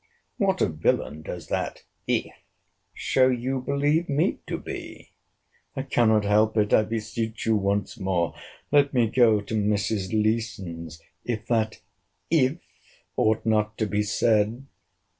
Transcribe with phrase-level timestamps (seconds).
[0.37, 2.33] What a villain does that IF
[2.91, 5.11] show you believe me to be!
[5.75, 8.33] I cannot help it—I beseech you once more,
[8.71, 10.11] let me go to Mrs.
[10.11, 11.81] Leeson's, if that
[12.31, 12.57] IF
[13.15, 14.65] ought not to be said.